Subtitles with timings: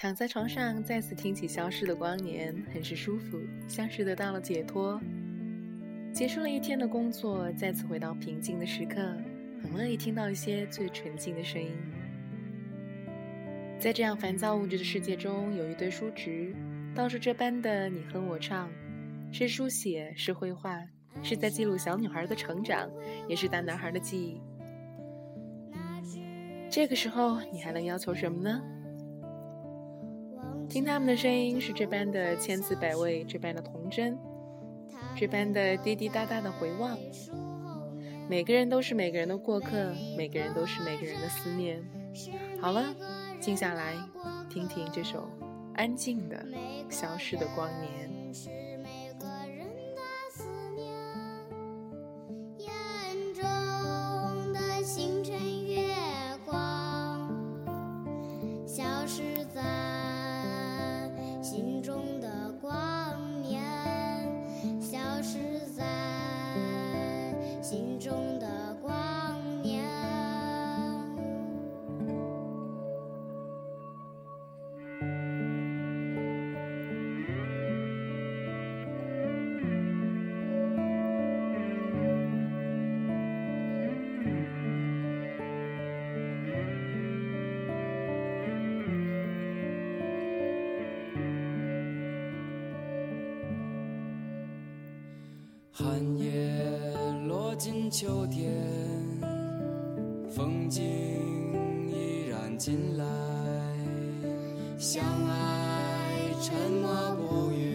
[0.00, 4.98] 躺在床上，再次听起消逝的光年，很是舒服，像是得到了解脱。
[6.10, 8.96] 结束了一天的工作，再次回到平静的时刻，
[9.62, 11.70] 很乐意听到一些最纯净的声音。
[13.78, 16.54] 在这样烦躁物质的世界中，有一堆书籍，
[16.94, 18.70] 倒是这般的你哼我唱，
[19.30, 20.82] 是书写，是绘画，
[21.22, 22.90] 是在记录小女孩的成长，
[23.28, 24.40] 也是大男孩的记忆。
[26.70, 28.62] 这个时候，你还能要求什么呢？
[30.70, 34.16] 听他们的声音是这般的千滋百味，这般的童真，
[35.16, 36.96] 这般的滴滴答答的回望。
[38.28, 41.82] 每个人都是每个人的过客，每个人都是每个人的思念。
[42.60, 42.94] 好了，
[43.40, 43.96] 静下来，
[44.48, 45.28] 听听这首
[45.74, 46.46] 安静的
[46.88, 48.69] 消失的光年。
[95.82, 96.52] 寒叶
[97.26, 98.52] 落进秋天，
[100.28, 100.82] 风景
[101.88, 103.04] 依然进来。
[104.78, 107.69] 相爱沉默不语，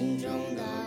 [0.00, 0.79] 心中的